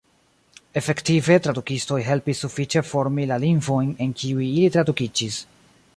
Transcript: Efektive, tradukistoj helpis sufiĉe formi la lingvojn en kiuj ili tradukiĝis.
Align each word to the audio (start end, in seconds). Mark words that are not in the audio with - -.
Efektive, 0.79 1.35
tradukistoj 1.47 1.99
helpis 2.07 2.41
sufiĉe 2.45 2.83
formi 2.93 3.29
la 3.33 3.37
lingvojn 3.47 3.95
en 4.07 4.19
kiuj 4.23 4.49
ili 4.53 4.73
tradukiĝis. 4.79 5.39